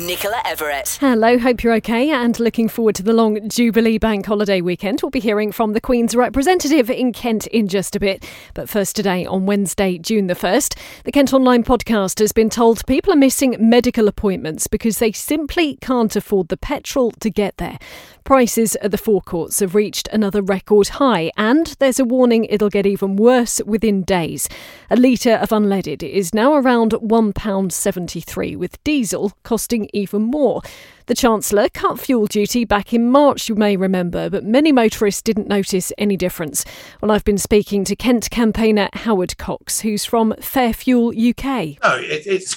[0.00, 0.96] Nicola Everett.
[1.00, 5.00] Hello, hope you're okay and looking forward to the long Jubilee Bank holiday weekend.
[5.02, 8.24] We'll be hearing from the Queen's representative in Kent in just a bit.
[8.54, 12.86] But first, today, on Wednesday, June the 1st, the Kent Online podcast has been told
[12.86, 17.78] people are missing medical appointments because they simply can't afford the petrol to get there.
[18.24, 22.86] Prices at the forecourts have reached another record high, and there's a warning it'll get
[22.86, 24.48] even worse within days.
[24.90, 30.62] A litre of unleaded is now around £1.73, with diesel costing even more.
[31.06, 35.48] The Chancellor cut fuel duty back in March, you may remember, but many motorists didn't
[35.48, 36.64] notice any difference.
[37.00, 41.44] Well, I've been speaking to Kent campaigner Howard Cox, who's from Fair Fuel UK.
[41.82, 42.54] No, it, it's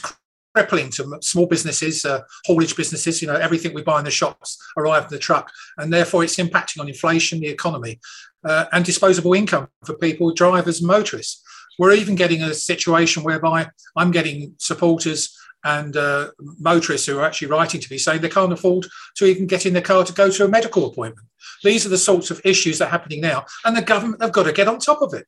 [0.55, 3.21] crippling to small businesses, uh, haulage businesses.
[3.21, 6.37] You know, everything we buy in the shops arrives in the truck, and therefore it's
[6.37, 7.99] impacting on inflation, the economy,
[8.45, 11.43] uh, and disposable income for people, drivers, motorists.
[11.77, 13.67] We're even getting a situation whereby
[13.97, 18.53] I'm getting supporters and uh, motorists who are actually writing to me saying they can't
[18.53, 21.27] afford to even get in their car to go to a medical appointment.
[21.63, 24.43] These are the sorts of issues that are happening now, and the government have got
[24.43, 25.25] to get on top of it.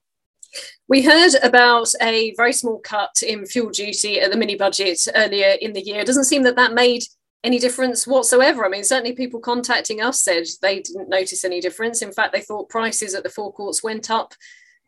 [0.88, 5.56] We heard about a very small cut in fuel duty at the mini budget earlier
[5.62, 6.00] in the year.
[6.00, 7.04] It doesn't seem that that made
[7.44, 8.66] any difference whatsoever.
[8.66, 12.02] I mean, certainly people contacting us said they didn't notice any difference.
[12.02, 14.34] In fact, they thought prices at the forecourts went up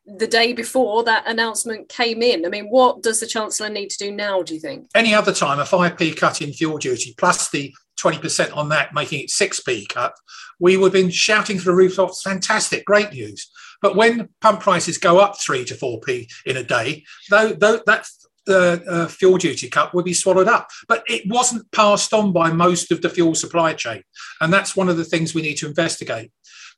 [0.05, 2.45] the day before that announcement came in.
[2.45, 4.87] I mean, what does the Chancellor need to do now, do you think?
[4.95, 9.21] Any other time, a 5p cut in fuel duty plus the 20% on that, making
[9.21, 10.13] it 6p cut,
[10.59, 13.51] we would have been shouting through the rooftops, fantastic, great news.
[13.81, 18.07] But when pump prices go up 3 to 4p in a day, though, though that
[18.49, 20.69] uh, uh, fuel duty cut would be swallowed up.
[20.87, 24.01] But it wasn't passed on by most of the fuel supply chain.
[24.41, 26.31] And that's one of the things we need to investigate.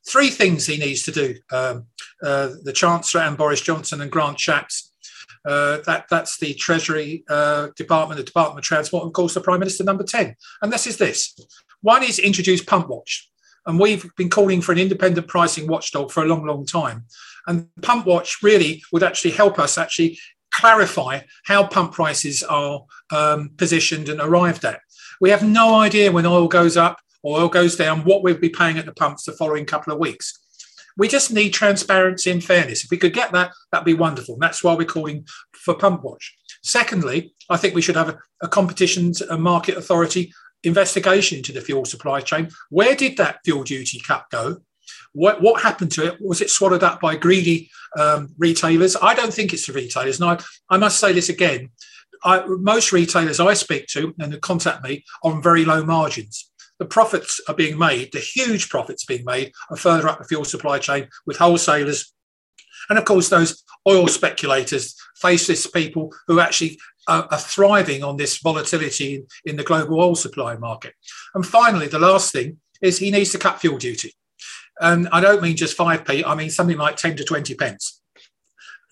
[0.06, 1.86] Three things he needs to do um,
[2.22, 4.90] uh, the Chancellor and Boris Johnson and Grant Shapps.
[5.44, 9.40] Uh, that that's the Treasury uh, Department, the Department of Transport, and of course the
[9.40, 10.36] Prime Minister number ten.
[10.60, 11.34] And this is this:
[11.80, 13.31] one is introduce Pump Watch,
[13.66, 17.04] and we've been calling for an independent pricing watchdog for a long, long time.
[17.46, 20.18] And Pump Watch really would actually help us actually
[20.52, 24.80] clarify how pump prices are um, positioned and arrived at.
[25.20, 28.48] We have no idea when oil goes up or oil goes down what we'll be
[28.48, 30.38] paying at the pumps the following couple of weeks.
[30.96, 32.84] We just need transparency and fairness.
[32.84, 34.34] If we could get that, that'd be wonderful.
[34.34, 36.36] And that's why we're calling for Pump Watch.
[36.62, 40.32] Secondly, I think we should have a, a competitions and market authority
[40.64, 42.50] investigation into the fuel supply chain.
[42.70, 44.58] Where did that fuel duty cap go?
[45.12, 46.20] What, what happened to it?
[46.20, 48.96] Was it swallowed up by greedy um, retailers?
[48.96, 50.20] I don't think it's the retailers.
[50.20, 50.38] And I,
[50.70, 51.70] I must say this again.
[52.24, 56.50] I, most retailers I speak to and contact me are on very low margins
[56.82, 60.44] the profits are being made, the huge profits being made, are further up the fuel
[60.44, 62.12] supply chain with wholesalers.
[62.88, 68.38] And of course, those oil speculators, faceless people who actually are, are thriving on this
[68.38, 70.94] volatility in, in the global oil supply market.
[71.34, 74.12] And finally, the last thing is he needs to cut fuel duty.
[74.80, 78.00] And I don't mean just 5p, I mean something like 10 to 20 pence.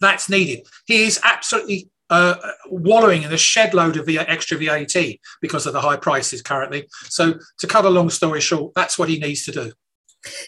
[0.01, 0.67] That's needed.
[0.87, 2.35] He is absolutely uh,
[2.67, 6.87] wallowing in a shed load of extra VAT because of the high prices currently.
[7.05, 9.73] So, to cut a long story short, that's what he needs to do.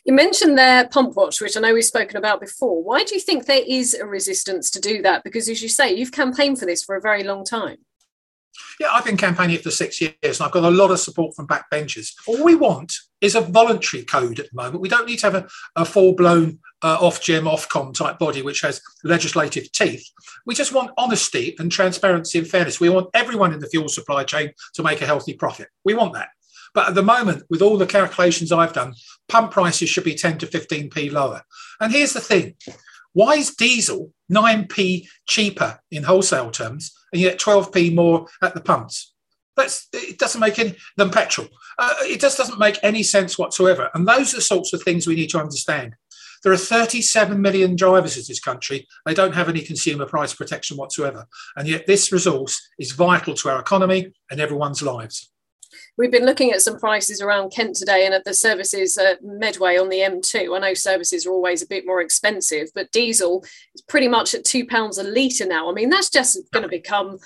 [0.05, 2.83] You mentioned their pump watch, which I know we've spoken about before.
[2.83, 5.25] Why do you think there is a resistance to do that?
[5.25, 7.78] Because, as you say, you've campaigned for this for a very long time.
[8.78, 11.47] Yeah, I've been campaigning for six years and I've got a lot of support from
[11.47, 12.12] backbenchers.
[12.27, 14.81] All we want is a voluntary code at the moment.
[14.81, 18.81] We don't need to have a, a full blown uh, Ofcom type body which has
[19.04, 20.04] legislative teeth.
[20.44, 22.81] We just want honesty and transparency and fairness.
[22.81, 25.69] We want everyone in the fuel supply chain to make a healthy profit.
[25.84, 26.28] We want that.
[26.75, 28.94] But at the moment, with all the calculations I've done,
[29.28, 31.43] pump prices should be 10 to 15p lower.
[31.81, 32.55] And here's the thing
[33.12, 39.13] why is diesel 9p cheaper in wholesale terms and yet 12p more at the pumps?
[39.54, 41.48] That's, it doesn't make any than petrol.
[41.78, 43.91] Uh, it just doesn't make any sense whatsoever.
[43.92, 45.95] And those are the sorts of things we need to understand.
[46.42, 48.89] There are 37 million drivers in this country.
[49.07, 51.27] They don't have any consumer price protection whatsoever.
[51.54, 55.32] And yet, this resource is vital to our economy and everyone's lives.
[55.97, 59.77] We've been looking at some prices around Kent today and at the services at Medway
[59.77, 60.57] on the M2.
[60.57, 64.45] I know services are always a bit more expensive, but diesel is pretty much at
[64.45, 65.71] £2 a litre now.
[65.71, 67.19] I mean, that's just going to become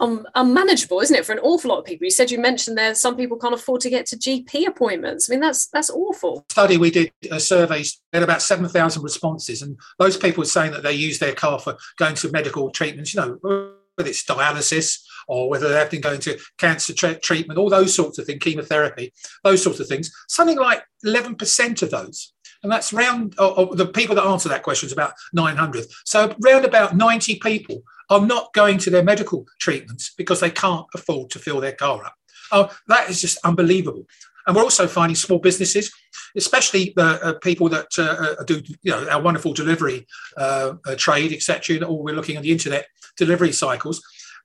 [0.00, 2.04] um, unmanageable, isn't it, for an awful lot of people?
[2.04, 5.28] You said you mentioned there some people can't afford to get to GP appointments.
[5.28, 6.44] I mean, that's that's awful.
[6.50, 10.72] Study we did a survey had about seven thousand responses, and those people were saying
[10.72, 13.12] that they use their car for going to medical treatments.
[13.12, 17.70] You know, whether it's dialysis or whether they've been going to cancer tra- treatment, all
[17.70, 19.12] those sorts of things, chemotherapy,
[19.44, 20.10] those sorts of things.
[20.26, 22.32] Something like 11% of those.
[22.62, 25.86] And that's round or, or the people that answer that question is about 900.
[26.04, 30.86] So round about 90 people are not going to their medical treatments because they can't
[30.94, 32.14] afford to fill their car up.
[32.50, 34.06] Oh, that is just unbelievable.
[34.46, 35.92] And we're also finding small businesses,
[36.34, 40.06] especially uh, uh, people that uh, uh do, you know, our wonderful delivery
[40.38, 41.84] uh, trade, etc.
[41.84, 42.86] Or we're looking at the internet
[43.18, 44.02] delivery cycles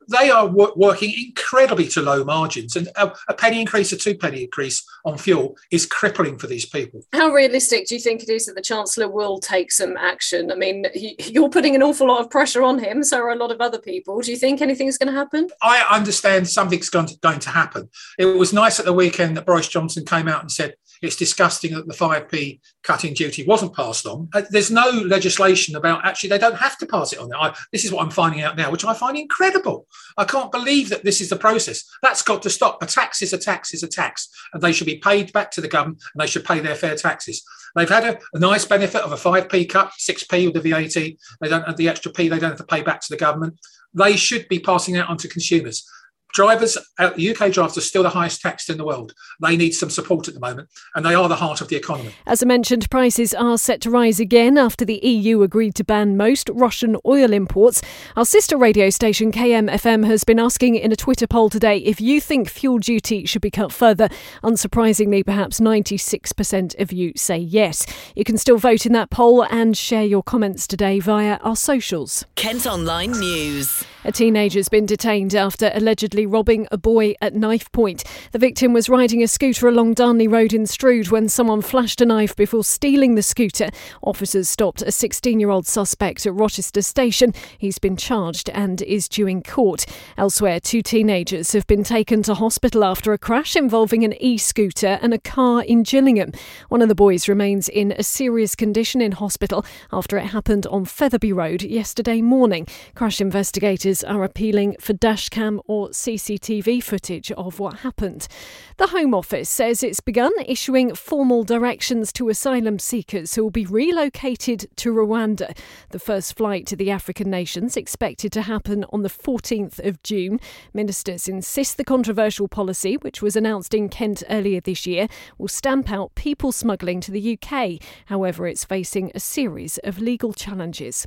[0.08, 4.16] they are w- working incredibly to low margins, and a, a, penny increase, a two
[4.16, 7.02] penny increase on fuel is crippling for these people.
[7.14, 10.52] How realistic do you think it is that the Chancellor will take some action?
[10.52, 13.36] I mean, he, you're putting an awful lot of pressure on him, so are a
[13.36, 14.22] lot of other people.
[14.22, 15.50] Do you think anything's going to happen?
[15.62, 17.90] I understand something's going to, going to happen.
[18.18, 21.74] It was nice at the weekend that Boris Johnson came out and said it's disgusting
[21.74, 24.30] that the 5p cutting duty wasn't passed on.
[24.34, 27.30] Uh, there's no legislation about actually they don't have to pass it on.
[27.34, 29.86] I, this is what I'm finding out now, which I find incredible.
[30.18, 31.84] I can't believe that this is the process.
[32.02, 32.82] That's got to stop.
[32.82, 35.62] A tax is a tax is a tax, and they should be paid back to
[35.62, 37.44] the government and they should pay their fair taxes.
[37.76, 40.94] They've had a, a nice benefit of a 5p cut, 6p with the VAT.
[40.94, 43.60] They don't have the extra p they don't have to pay back to the government.
[43.94, 45.88] They should be passing that on to consumers
[46.34, 49.14] drivers, uh, UK drivers are still the highest taxed in the world.
[49.42, 52.14] They need some support at the moment, and they are the heart of the economy.
[52.26, 56.18] As I mentioned, prices are set to rise again after the EU agreed to ban
[56.18, 57.82] most Russian oil imports.
[58.16, 62.20] Our sister radio station KMFM has been asking in a Twitter poll today if you
[62.20, 64.10] think fuel duty should be cut further.
[64.44, 67.86] Unsurprisingly, perhaps 96% of you say yes.
[68.16, 72.26] You can still vote in that poll and share your comments today via our socials.
[72.36, 73.86] Kent Online News.
[74.06, 78.04] A teenager's been detained after allegedly robbing a boy at knife point.
[78.34, 82.06] The victim was riding a scooter along Darnley Road in Strood when someone flashed a
[82.06, 83.70] knife before stealing the scooter.
[84.02, 87.34] Officers stopped a 16 year old suspect at Rochester Station.
[87.58, 89.86] He's been charged and is due in court.
[90.18, 95.00] Elsewhere, two teenagers have been taken to hospital after a crash involving an e scooter
[95.02, 96.34] and a car in Gillingham.
[96.68, 100.84] One of the boys remains in a serious condition in hospital after it happened on
[100.84, 102.68] Featherby Road yesterday morning.
[102.96, 108.30] Crash investigators are appealing for dashcam or CCTV footage of what happened.
[108.78, 113.68] The Home Office says it's begun issuing formal directions to asylum seekers who will be
[113.68, 115.56] relocated to Rwanda.
[115.92, 120.40] The first flight to the African nations expected to happen on the 14th of June.
[120.74, 125.92] Ministers insist the controversial policy, which was announced in Kent earlier this year, will stamp
[125.92, 127.80] out people smuggling to the UK.
[128.08, 131.06] However, it's facing a series of legal challenges.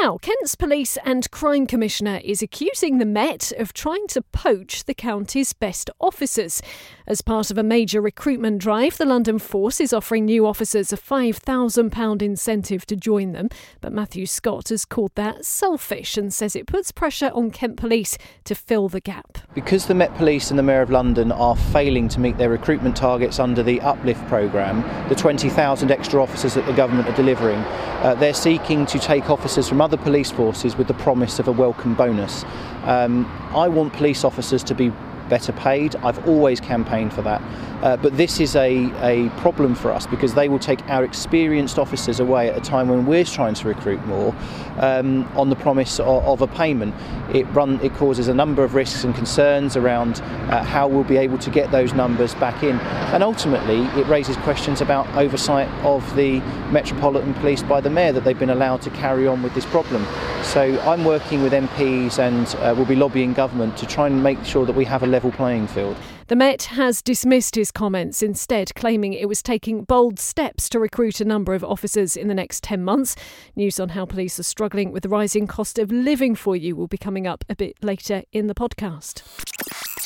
[0.00, 4.94] Now, Kent's Police and Crime Commissioner is accusing the Met of trying to poach the
[4.94, 6.62] county's best officers.
[7.10, 10.96] As part of a major recruitment drive, the London Force is offering new officers a
[10.96, 13.48] £5,000 incentive to join them.
[13.80, 18.16] But Matthew Scott has called that selfish and says it puts pressure on Kent Police
[18.44, 19.38] to fill the gap.
[19.54, 22.94] Because the Met Police and the Mayor of London are failing to meet their recruitment
[22.94, 28.14] targets under the Uplift programme, the 20,000 extra officers that the government are delivering, uh,
[28.20, 31.96] they're seeking to take officers from other police forces with the promise of a welcome
[31.96, 32.44] bonus.
[32.84, 34.92] Um, I want police officers to be
[35.30, 35.96] better paid.
[35.96, 37.40] I've always campaigned for that.
[37.82, 41.78] Uh, but this is a, a problem for us because they will take our experienced
[41.78, 44.34] officers away at a time when we're trying to recruit more
[44.78, 46.94] um, on the promise of, of, a payment.
[47.34, 51.16] It, run, it causes a number of risks and concerns around uh, how we'll be
[51.16, 52.78] able to get those numbers back in.
[53.14, 58.24] And ultimately, it raises questions about oversight of the Metropolitan Police by the Mayor that
[58.24, 60.06] they've been allowed to carry on with this problem.
[60.42, 64.44] So I'm working with MPs and uh, will be lobbying government to try and make
[64.44, 65.96] sure that we have a level playing field.
[66.28, 71.20] The Met has dismissed his comments, instead, claiming it was taking bold steps to recruit
[71.20, 73.16] a number of officers in the next 10 months.
[73.56, 76.86] News on how police are struggling with the rising cost of living for you will
[76.86, 79.22] be coming up a bit later in the podcast.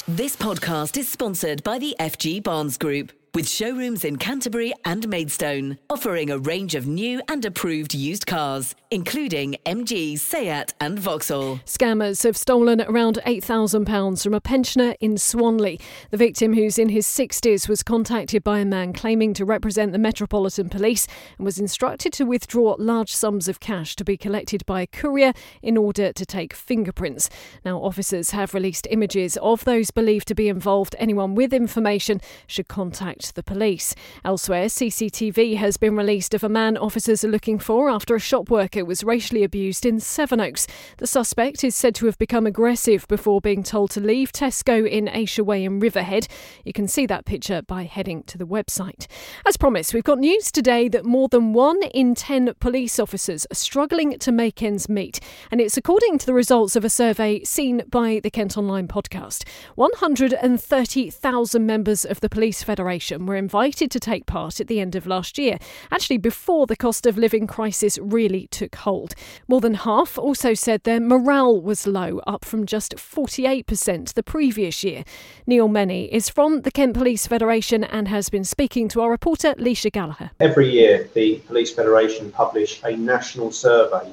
[0.09, 5.77] This podcast is sponsored by the FG Barnes Group with showrooms in Canterbury and Maidstone,
[5.91, 11.59] offering a range of new and approved used cars, including MG, Seat, and Vauxhall.
[11.67, 15.81] Scammers have stolen around £8,000 from a pensioner in Swanley.
[16.11, 19.99] The victim, who's in his 60s, was contacted by a man claiming to represent the
[19.99, 24.83] Metropolitan Police and was instructed to withdraw large sums of cash to be collected by
[24.83, 27.29] a courier in order to take fingerprints.
[27.65, 30.95] Now, officers have released images of those believed to be involved.
[31.01, 33.95] Anyone with information should contact the police.
[34.25, 38.51] Elsewhere, CCTV has been released of a man officers are looking for after a shop
[38.51, 40.67] worker was racially abused in Sevenoaks.
[40.99, 45.09] The suspect is said to have become aggressive before being told to leave Tesco in
[45.09, 46.29] Asia Way in Riverhead.
[46.65, 49.07] You can see that picture by heading to the website.
[49.47, 53.55] As promised, we've got news today that more than one in ten police officers are
[53.55, 57.83] struggling to make ends meet, and it's according to the results of a survey seen
[57.91, 59.45] by the Kent Online podcast.
[59.77, 65.07] 130,000 members of the Police Federation were invited to take part at the end of
[65.07, 65.59] last year,
[65.91, 69.15] actually before the cost of living crisis really took hold.
[69.49, 74.85] More than half also said their morale was low, up from just 48% the previous
[74.85, 75.05] year.
[75.47, 79.55] Neil Menny is from the Kent Police Federation and has been speaking to our reporter
[79.59, 80.31] Laoise Gallagher.
[80.41, 84.13] Every year, the Police Federation publish a national survey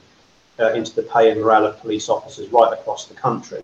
[0.60, 3.62] uh, into the pay and morale of police officers right across the country.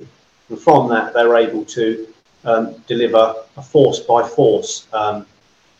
[0.50, 2.08] And from that, they're able to
[2.48, 5.25] um, deliver a force by force um,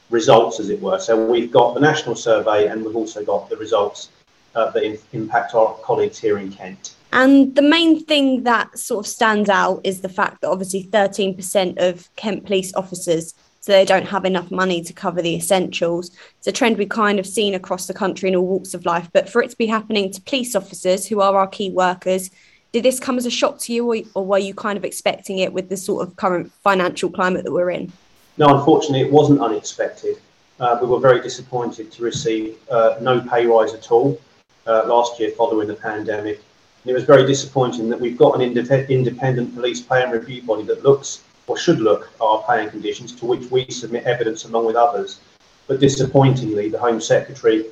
[0.10, 1.00] results, as it were.
[1.00, 4.10] So we've got the national survey and we've also got the results
[4.54, 6.96] uh, that in, impact our colleagues here in Kent.
[7.14, 11.78] And the main thing that sort of stands out is the fact that obviously 13%
[11.78, 13.34] of Kent police officers
[13.68, 16.12] so they don't have enough money to cover the essentials.
[16.38, 19.10] It's a trend we've kind of seen across the country in all walks of life.
[19.12, 22.32] But for it to be happening to police officers who are our key workers,
[22.72, 25.40] did this come as a shock to you, or, or were you kind of expecting
[25.40, 27.92] it with the sort of current financial climate that we're in?
[28.38, 30.18] No, unfortunately, it wasn't unexpected.
[30.60, 34.20] Uh, we were very disappointed to receive uh, no pay rise at all
[34.66, 36.42] uh, last year following the pandemic.
[36.84, 38.58] And it was very disappointing that we've got an ind-
[38.90, 42.72] independent police pay and review body that looks or should look at our pay and
[42.72, 45.20] conditions to which we submit evidence along with others.
[45.68, 47.66] But disappointingly, the Home Secretary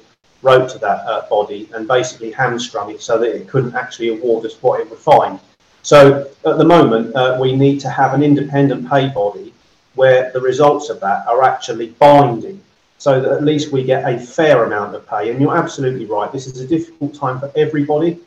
[0.46, 4.46] wrote to that uh, body and basically hamstrung it so that it couldn't actually award
[4.46, 5.40] us what it would find.
[5.82, 9.54] So at the moment, uh, we need to have an independent pay body
[9.96, 12.62] where the results of that are actually binding
[12.98, 15.32] so that at least we get a fair amount of pay.
[15.32, 18.20] And you're absolutely right, this is a difficult time for everybody.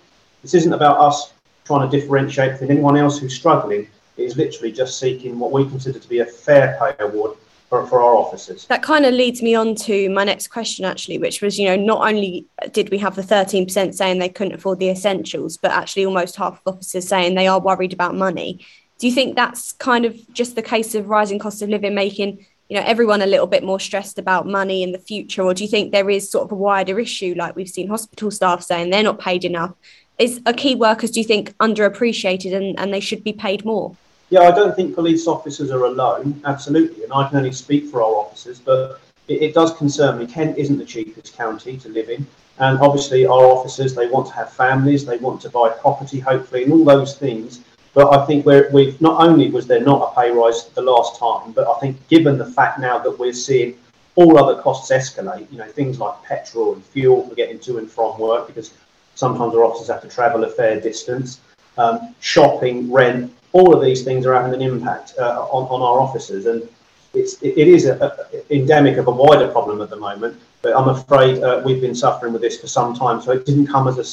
[0.42, 1.32] This isn't about us
[1.64, 3.88] trying to differentiate from anyone else who's struggling.
[4.16, 7.36] It is literally just seeking what we consider to be a fair pay award
[7.68, 8.66] for, for our officers.
[8.66, 11.76] That kind of leads me on to my next question, actually, which was, you know,
[11.76, 16.06] not only did we have the 13% saying they couldn't afford the essentials, but actually
[16.06, 18.64] almost half of officers saying they are worried about money.
[18.98, 22.44] Do you think that's kind of just the case of rising cost of living making
[22.68, 25.64] you know everyone a little bit more stressed about money in the future or do
[25.64, 28.90] you think there is sort of a wider issue like we've seen hospital staff saying
[28.90, 29.74] they're not paid enough
[30.18, 33.96] is are key workers do you think underappreciated and, and they should be paid more
[34.30, 38.02] yeah, I don't think police officers are alone, absolutely, and I can only speak for
[38.02, 40.26] our officers, but it, it, does concern me.
[40.26, 42.26] Kent isn't the cheapest county to live in,
[42.58, 46.64] and obviously our officers they want to have families, they want to buy property, hopefully,
[46.64, 47.60] and all those things.
[47.94, 51.52] But I think we've not only was there not a pay rise the last time,
[51.52, 53.78] but I think given the fact now that we're seeing
[54.14, 57.90] all other costs escalate, you know, things like petrol and fuel for getting to and
[57.90, 58.74] from work, because
[59.14, 61.40] sometimes our officers have to travel a fair distance,
[61.78, 66.00] um, shopping, rent, all of these things are having an impact uh, on, on our
[66.00, 66.46] officers.
[66.46, 66.68] And
[67.14, 70.40] it's, it, it is a, a, endemic of a wider problem at the moment.
[70.60, 73.20] But I'm afraid uh, we've been suffering with this for some time.
[73.22, 74.04] So it didn't come as a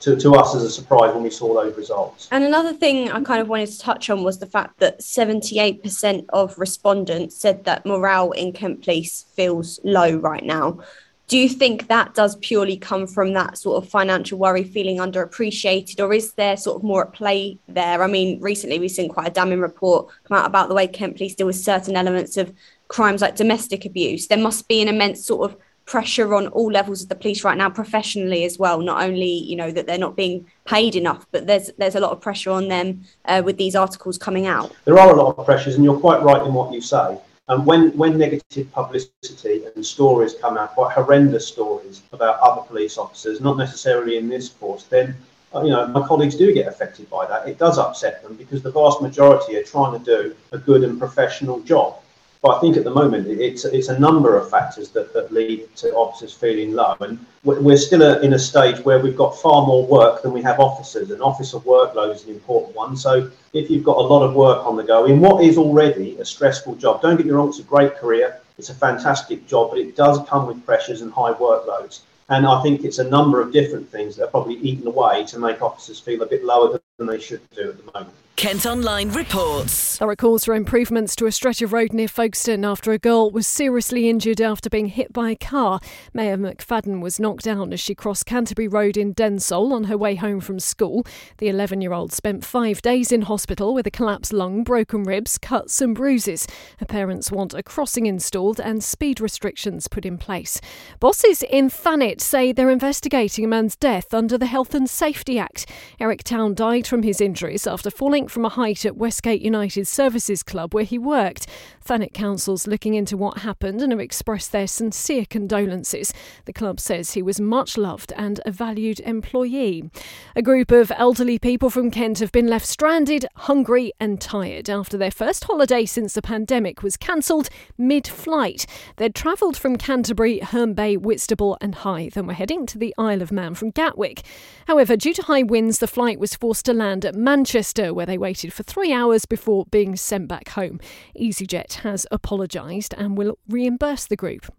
[0.00, 2.28] to, to us as a surprise when we saw those results.
[2.30, 6.26] And another thing I kind of wanted to touch on was the fact that 78%
[6.30, 10.80] of respondents said that morale in Kent Police feels low right now
[11.26, 15.98] do you think that does purely come from that sort of financial worry feeling underappreciated
[16.00, 18.02] or is there sort of more at play there?
[18.02, 21.16] I mean recently we've seen quite a damning report come out about the way kent
[21.16, 22.52] police deal with certain elements of
[22.88, 24.26] crimes like domestic abuse.
[24.26, 27.58] There must be an immense sort of pressure on all levels of the police right
[27.58, 31.46] now professionally as well not only you know that they're not being paid enough but
[31.46, 34.74] there's there's a lot of pressure on them uh, with these articles coming out.
[34.86, 37.66] There are a lot of pressures and you're quite right in what you say and
[37.66, 43.40] when, when negative publicity and stories come out, quite horrendous stories about other police officers,
[43.40, 45.14] not necessarily in this force, then
[45.54, 47.46] uh, you know my colleagues do get affected by that.
[47.46, 50.98] It does upset them because the vast majority are trying to do a good and
[50.98, 52.00] professional job.
[52.44, 55.74] But I think at the moment it's it's a number of factors that, that lead
[55.76, 59.86] to officers feeling low, and we're still in a stage where we've got far more
[59.86, 62.98] work than we have officers, and officer workload is an important one.
[62.98, 66.18] So if you've got a lot of work on the go in what is already
[66.18, 69.70] a stressful job, don't get me wrong, it's a great career, it's a fantastic job,
[69.70, 72.00] but it does come with pressures and high workloads.
[72.28, 75.38] And I think it's a number of different things that are probably eaten away to
[75.38, 78.14] make officers feel a bit lower than they should do at the moment.
[78.36, 79.98] Kent Online reports.
[79.98, 83.30] There are calls for improvements to a stretch of road near Folkestone after a girl
[83.30, 85.78] was seriously injured after being hit by a car.
[86.12, 90.16] Maya McFadden was knocked out as she crossed Canterbury Road in Densole on her way
[90.16, 91.06] home from school.
[91.38, 95.38] The 11 year old spent five days in hospital with a collapsed lung, broken ribs,
[95.38, 96.48] cuts, and bruises.
[96.78, 100.60] Her parents want a crossing installed and speed restrictions put in place.
[100.98, 105.70] Bosses in Thanet say they're investigating a man's death under the Health and Safety Act.
[106.00, 110.42] Eric Town died from his injuries after falling from a height at Westgate United Services
[110.42, 111.46] Club where he worked.
[111.84, 116.14] Thanet Council's looking into what happened and have expressed their sincere condolences.
[116.46, 119.90] The club says he was much loved and a valued employee.
[120.34, 124.96] A group of elderly people from Kent have been left stranded, hungry, and tired after
[124.96, 128.64] their first holiday since the pandemic was cancelled mid flight.
[128.96, 133.20] They'd travelled from Canterbury, Herne Bay, Whitstable, and Hythe and were heading to the Isle
[133.20, 134.22] of Man from Gatwick.
[134.66, 138.16] However, due to high winds, the flight was forced to land at Manchester, where they
[138.16, 140.80] waited for three hours before being sent back home.
[141.20, 144.52] EasyJet has apologised and will reimburse the group.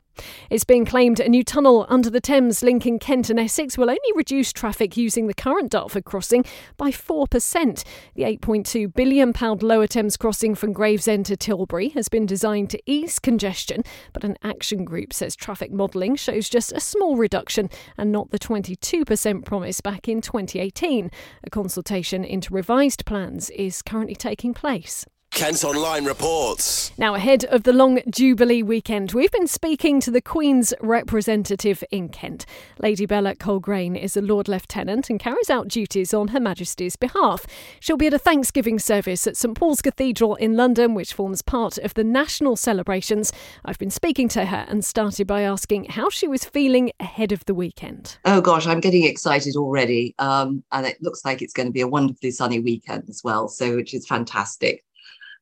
[0.49, 4.11] It's being claimed a new tunnel under the Thames linking Kent and Essex will only
[4.15, 6.45] reduce traffic using the current Dartford crossing
[6.77, 7.83] by 4%.
[8.15, 13.19] The £8.2 billion Lower Thames crossing from Gravesend to Tilbury has been designed to ease
[13.19, 18.31] congestion, but an action group says traffic modelling shows just a small reduction and not
[18.31, 21.11] the 22% promised back in 2018.
[21.43, 25.05] A consultation into revised plans is currently taking place.
[25.35, 26.93] Kent Online reports.
[26.97, 32.07] Now, ahead of the long Jubilee weekend, we've been speaking to the Queen's representative in
[32.07, 32.45] Kent.
[32.79, 37.45] Lady Bella Colgrain is a Lord Lieutenant and carries out duties on Her Majesty's behalf.
[37.81, 41.77] She'll be at a Thanksgiving service at St Paul's Cathedral in London, which forms part
[41.79, 43.33] of the national celebrations.
[43.65, 47.43] I've been speaking to her and started by asking how she was feeling ahead of
[47.43, 48.19] the weekend.
[48.23, 50.15] Oh gosh, I'm getting excited already.
[50.17, 53.49] Um, and it looks like it's going to be a wonderfully sunny weekend as well,
[53.49, 54.85] so which is fantastic.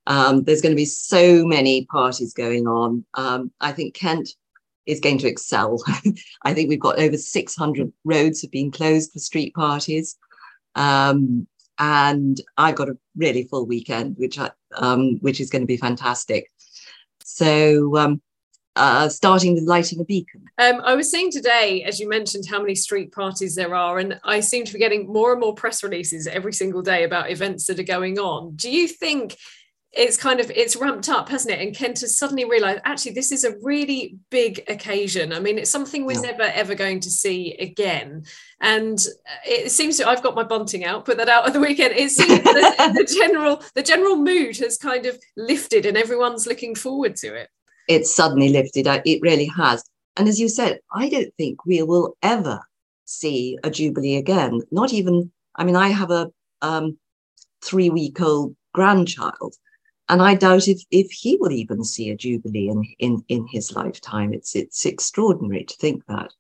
[0.08, 3.06] Um, there's going to be so many parties going on.
[3.14, 4.30] Um, I think Kent
[4.86, 5.82] is going to excel.
[6.44, 10.18] I think we've got over 600 roads have been closed for street parties.
[10.76, 11.48] Um,
[11.80, 15.78] and I've got a really full weekend, which I, um, which is going to be
[15.78, 16.52] fantastic.
[17.24, 18.22] So, um,
[18.76, 20.44] uh, starting with lighting a beacon.
[20.58, 24.20] Um, I was saying today, as you mentioned, how many street parties there are, and
[24.24, 27.66] I seem to be getting more and more press releases every single day about events
[27.68, 28.56] that are going on.
[28.56, 29.38] Do you think
[29.94, 31.62] it's kind of it's ramped up hasn't it?
[31.62, 35.32] And kent has suddenly realized actually this is a really big occasion.
[35.32, 36.32] I mean it's something we're yeah.
[36.32, 38.26] never ever going to see again.
[38.60, 39.00] And
[39.46, 41.94] it seems to i've got my bunting out put that out at the weekend.
[41.94, 46.74] It seems the, the general the general mood has kind of lifted and everyone's looking
[46.74, 47.50] forward to it.
[47.88, 48.88] It's suddenly lifted.
[48.88, 49.84] It really has.
[50.18, 52.62] And as you said i don't think we will ever
[53.06, 54.62] see a jubilee again.
[54.72, 56.32] Not even i mean i have a
[56.64, 56.98] um,
[57.62, 59.56] three week old grandchild
[60.10, 63.74] and I doubt if, if he will even see a jubilee in, in, in his
[63.74, 64.34] lifetime.
[64.34, 66.32] It's it's extraordinary to think that.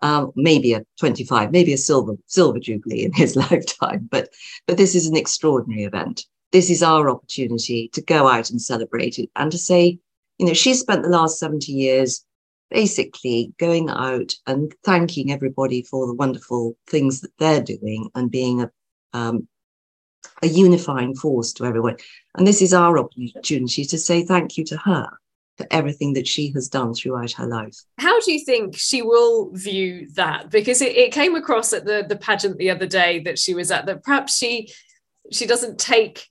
[0.00, 4.28] Um, maybe a 25, maybe a silver silver jubilee in his lifetime, but
[4.66, 6.24] but this is an extraordinary event.
[6.52, 9.98] This is our opportunity to go out and celebrate it and to say,
[10.38, 12.24] you know, she spent the last 70 years
[12.70, 18.62] basically going out and thanking everybody for the wonderful things that they're doing and being
[18.62, 18.70] a
[19.14, 19.48] um,
[20.42, 21.96] a unifying force to everyone.
[22.36, 25.08] And this is our opportunity to say thank you to her
[25.56, 27.76] for everything that she has done throughout her life.
[27.98, 30.50] How do you think she will view that?
[30.50, 33.70] Because it, it came across at the, the pageant the other day that she was
[33.70, 34.72] at that perhaps she
[35.30, 36.26] she doesn't take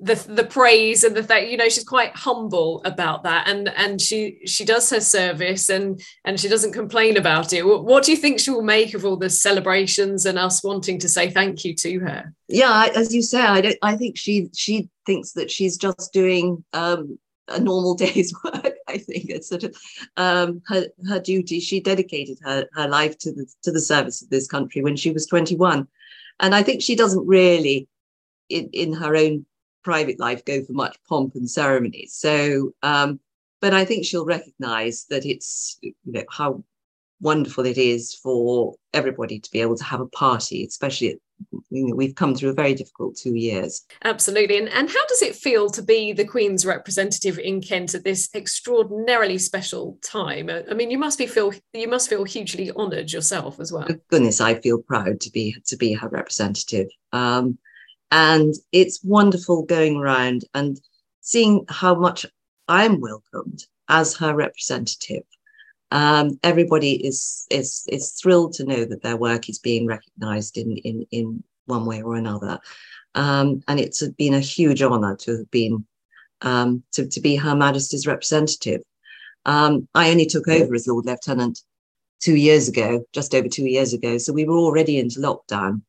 [0.00, 3.48] the the praise and the thing you know she's quite humble about that.
[3.48, 7.62] And and she she does her service and and she doesn't complain about it.
[7.62, 11.08] What do you think she will make of all the celebrations and us wanting to
[11.08, 12.32] say thank you to her?
[12.48, 16.64] Yeah as you say i don't i think she she thinks that she's just doing
[16.72, 19.30] um a normal day's work i think.
[19.30, 19.76] It's sort of
[20.16, 21.60] um her her duty.
[21.60, 25.12] She dedicated her her life to the to the service of this country when she
[25.12, 25.86] was 21
[26.40, 27.88] and i think she doesn't really
[28.48, 29.46] in, in her own
[29.82, 32.06] private life go for much pomp and ceremony.
[32.10, 33.20] So, um,
[33.60, 36.64] but I think she'll recognise that it's you know how
[37.20, 41.20] wonderful it is for everybody to be able to have a party, especially
[41.70, 43.84] you know, we've come through a very difficult two years.
[44.04, 44.58] Absolutely.
[44.58, 48.28] And, and how does it feel to be the Queen's representative in Kent at this
[48.34, 50.50] extraordinarily special time?
[50.50, 53.88] I mean, you must be feel you must feel hugely honoured yourself as well.
[54.08, 56.88] Goodness, I feel proud to be to be her representative.
[57.12, 57.58] Um,
[58.12, 60.78] and it's wonderful going around and
[61.22, 62.26] seeing how much
[62.68, 65.24] I'm welcomed as her representative.
[65.90, 70.76] Um, everybody is, is, is thrilled to know that their work is being recognised in,
[70.78, 72.60] in, in one way or another.
[73.14, 75.86] Um, and it's been a huge honour to have been
[76.42, 78.82] um, to, to be Her Majesty's representative.
[79.46, 81.60] Um, I only took over as Lord Lieutenant
[82.20, 85.82] two years ago, just over two years ago, so we were already into lockdown.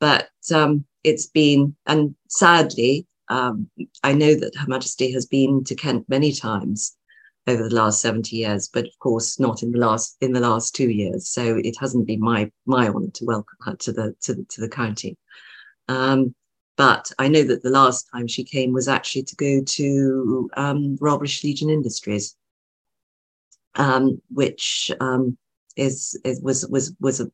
[0.00, 3.70] But um, it's been, and sadly, um,
[4.02, 6.96] I know that Her Majesty has been to Kent many times
[7.46, 10.74] over the last 70 years, but of course not in the last in the last
[10.74, 11.28] two years.
[11.28, 14.60] So it hasn't been my my honour to welcome her to the to the, to
[14.60, 15.16] the county.
[15.88, 16.34] Um,
[16.76, 20.96] but I know that the last time she came was actually to go to um,
[21.00, 22.36] Royal British Legion Industries,
[23.74, 25.36] um, which um,
[25.76, 27.30] is, is was was was a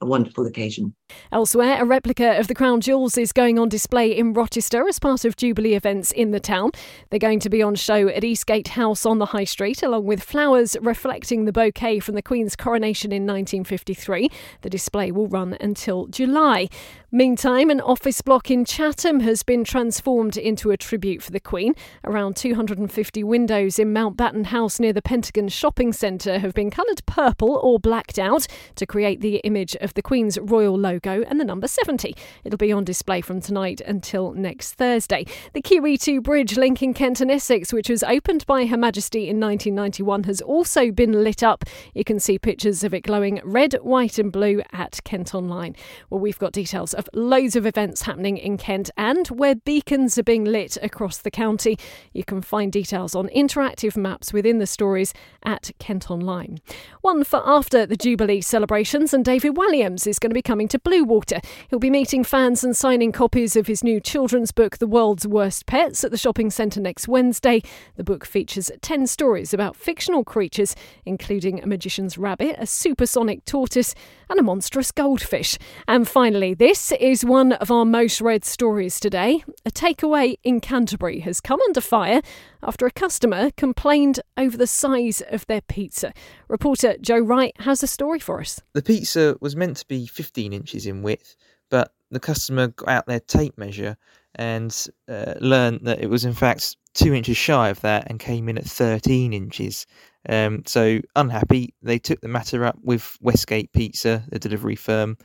[0.00, 0.94] a wonderful occasion.
[1.30, 5.24] Elsewhere, a replica of the Crown Jewels is going on display in Rochester as part
[5.24, 6.70] of Jubilee events in the town.
[7.10, 10.22] They're going to be on show at Eastgate House on the High Street, along with
[10.22, 14.30] flowers reflecting the bouquet from the Queen's coronation in 1953.
[14.62, 16.68] The display will run until July.
[17.14, 21.74] Meantime, an office block in Chatham has been transformed into a tribute for the Queen.
[22.04, 27.60] Around 250 windows in Mountbatten House near the Pentagon Shopping Centre have been coloured purple
[27.62, 28.46] or blacked out
[28.76, 32.16] to create the image of the Queen's royal logo and the number 70.
[32.44, 35.26] It'll be on display from tonight until next Thursday.
[35.52, 40.24] The QE2 bridge linking Kent and Essex, which was opened by Her Majesty in 1991,
[40.24, 41.64] has also been lit up.
[41.92, 45.76] You can see pictures of it glowing red, white, and blue at Kent Online.
[46.08, 50.22] Well, we've got details of loads of events happening in Kent and where beacons are
[50.22, 51.76] being lit across the county.
[52.12, 55.12] You can find details on interactive maps within the stories
[55.42, 56.58] at Kent Online.
[57.00, 60.78] One for after the Jubilee celebrations, and David Walliams is going to be coming to
[60.78, 61.44] Bluewater.
[61.68, 65.66] He'll be meeting fans and signing copies of his new children's book, The World's Worst
[65.66, 67.62] Pets, at the shopping centre next Wednesday.
[67.96, 73.94] The book features 10 stories about fictional creatures, including a magician's rabbit, a supersonic tortoise,
[74.30, 75.58] and a monstrous goldfish.
[75.88, 79.44] And finally, this is one of our most read stories today.
[79.64, 82.22] A takeaway in Canterbury has come under fire
[82.62, 86.12] after a customer complained over the size of their pizza.
[86.48, 88.60] Reporter Joe Wright has a story for us.
[88.72, 91.36] The pizza was meant to be 15 inches in width,
[91.70, 93.96] but the customer got out their tape measure
[94.34, 98.48] and uh, learned that it was in fact two inches shy of that and came
[98.48, 99.86] in at 13 inches.
[100.28, 105.16] Um, so unhappy, they took the matter up with Westgate Pizza, the delivery firm,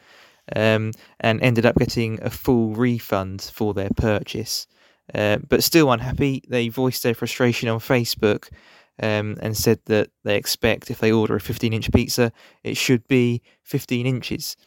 [0.55, 4.67] um, and ended up getting a full refund for their purchase.
[5.13, 8.49] Uh, but still unhappy, they voiced their frustration on Facebook
[9.01, 12.31] um, and said that they expect if they order a 15 inch pizza,
[12.63, 14.57] it should be 15 inches.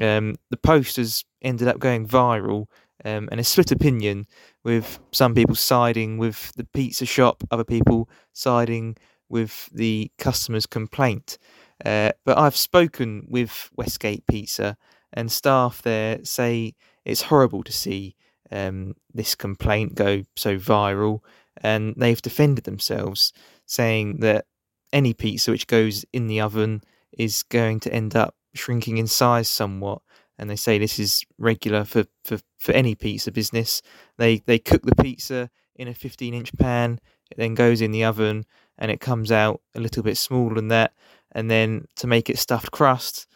[0.00, 2.66] Um, the post has ended up going viral
[3.04, 4.26] um, and a split opinion
[4.64, 8.96] with some people siding with the pizza shop, other people siding
[9.28, 11.38] with the customer's complaint.
[11.84, 14.76] Uh, but I've spoken with Westgate Pizza
[15.12, 18.14] and staff there say it's horrible to see
[18.50, 21.20] um, this complaint go so viral,
[21.56, 23.32] and they've defended themselves,
[23.66, 24.46] saying that
[24.92, 29.48] any pizza which goes in the oven is going to end up shrinking in size
[29.48, 30.02] somewhat.
[30.38, 33.82] And they say this is regular for, for, for any pizza business.
[34.18, 38.04] They they cook the pizza in a 15 inch pan, it then goes in the
[38.04, 38.44] oven,
[38.76, 40.92] and it comes out a little bit smaller than that.
[41.32, 43.26] And then to make it stuffed crust,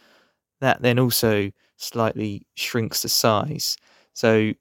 [0.61, 3.77] that then also slightly shrinks the size.
[4.13, 4.53] So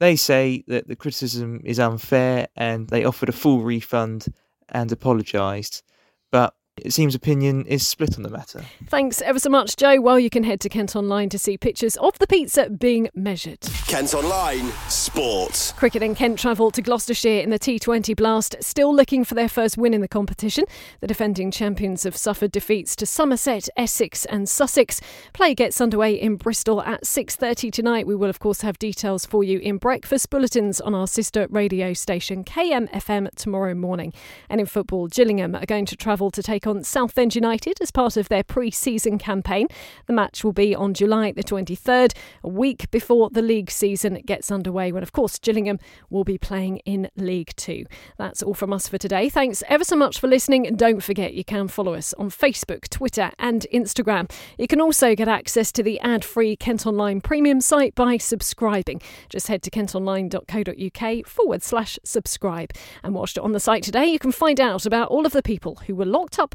[0.00, 4.26] they say that the criticism is unfair and they offered a full refund
[4.68, 5.82] and apologised.
[6.30, 8.64] But it seems opinion is split on the matter.
[8.86, 10.00] Thanks ever so much, Joe.
[10.00, 13.60] Well, you can head to Kent Online to see pictures of the pizza being measured.
[13.86, 15.72] Kent Online Sports.
[15.72, 19.76] Cricket and Kent travel to Gloucestershire in the T20 Blast, still looking for their first
[19.76, 20.64] win in the competition.
[21.00, 25.00] The defending champions have suffered defeats to Somerset, Essex, and Sussex.
[25.32, 28.06] Play gets underway in Bristol at 6:30 tonight.
[28.06, 31.92] We will, of course, have details for you in breakfast bulletins on our sister radio
[31.92, 34.12] station KMFM tomorrow morning.
[34.48, 38.16] And in football, Gillingham are going to travel to take on Southend United as part
[38.16, 39.66] of their pre season campaign.
[40.06, 44.52] The match will be on July the 23rd, a week before the league season gets
[44.52, 45.78] underway, when, of course, Gillingham
[46.10, 47.86] will be playing in League Two.
[48.18, 49.28] That's all from us for today.
[49.28, 50.66] Thanks ever so much for listening.
[50.66, 54.30] And don't forget, you can follow us on Facebook, Twitter, and Instagram.
[54.58, 59.00] You can also get access to the ad free Kent Online premium site by subscribing.
[59.28, 62.72] Just head to kentonline.co.uk forward slash subscribe.
[63.02, 65.42] And watched it on the site today, you can find out about all of the
[65.42, 66.54] people who were locked up